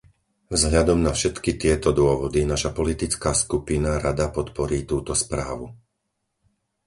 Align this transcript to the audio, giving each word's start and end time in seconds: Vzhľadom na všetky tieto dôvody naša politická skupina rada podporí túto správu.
Vzhľadom 0.55 0.99
na 1.07 1.11
všetky 1.19 1.51
tieto 1.63 1.89
dôvody 1.99 2.39
naša 2.51 2.71
politická 2.79 3.31
skupina 3.43 3.91
rada 4.05 4.25
podporí 4.37 4.79
túto 4.91 5.13
správu. 5.23 5.65